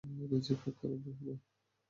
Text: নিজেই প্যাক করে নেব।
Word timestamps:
নিজেই 0.23 0.57
প্যাক 0.61 0.75
করে 0.79 0.95
নেব। 0.95 1.27